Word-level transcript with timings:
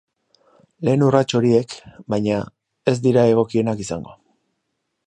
Lehen 0.87 1.05
urrats 1.07 1.25
horiek, 1.41 1.75
baina, 2.15 2.41
ez 2.95 2.95
dira 3.05 3.29
egokienak 3.37 3.87
izango. 3.89 4.19